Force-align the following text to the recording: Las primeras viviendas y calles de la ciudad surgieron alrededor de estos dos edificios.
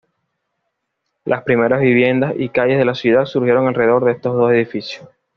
Las 1.25 1.43
primeras 1.43 1.79
viviendas 1.79 2.33
y 2.35 2.49
calles 2.49 2.79
de 2.79 2.85
la 2.85 2.95
ciudad 2.95 3.25
surgieron 3.27 3.67
alrededor 3.67 4.03
de 4.05 4.13
estos 4.13 4.33
dos 4.33 4.51
edificios. 4.51 5.07